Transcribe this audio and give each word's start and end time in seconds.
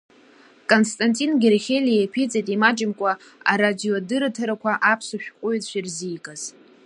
Константин 0.71 1.31
Герхелиа 1.41 1.95
иаԥиҵеит 1.97 2.47
имаҷымкәа 2.55 3.11
арадиодырраҭарақәа 3.51 4.71
аԥсуа 4.91 5.21
шәҟәыҩҩцәа 5.23 5.77
ирзикыз. 5.79 6.41